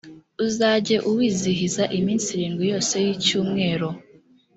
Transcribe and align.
uzajye 0.45 0.95
uwizihiza 1.09 1.83
iminsi 1.97 2.27
irindwi 2.33 2.63
yose 2.73 2.93
y’icyumwero, 3.05 3.87